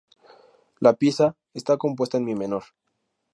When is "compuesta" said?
1.77-2.17